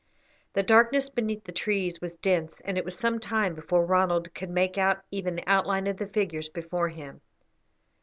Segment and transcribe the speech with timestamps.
[0.53, 4.49] The darkness beneath the trees was dense, and it was some time before Ronald could
[4.49, 7.21] make out even the outline of the figures before him.